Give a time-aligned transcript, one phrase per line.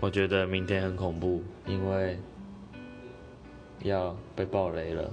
[0.00, 2.16] 我觉得明天很恐怖因为
[3.82, 5.12] 要被暴雷了。